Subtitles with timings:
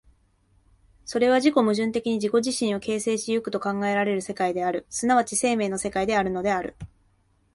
[1.05, 6.75] それは自己矛盾的に自己自身を形成し行くと考えられる世界である、即ち生命の世界であるのである。